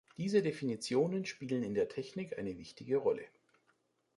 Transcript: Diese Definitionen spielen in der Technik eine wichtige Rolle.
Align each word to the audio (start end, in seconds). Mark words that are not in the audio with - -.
Diese 0.17 0.41
Definitionen 0.41 1.25
spielen 1.25 1.61
in 1.61 1.75
der 1.75 1.87
Technik 1.87 2.39
eine 2.39 2.57
wichtige 2.57 2.97
Rolle. 2.97 3.25